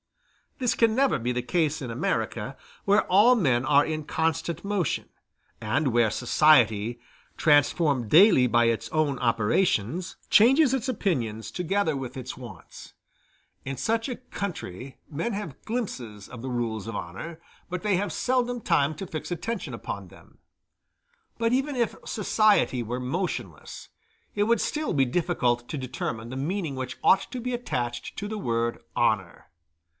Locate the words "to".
18.95-19.07, 25.69-25.77, 27.31-27.39, 28.17-28.27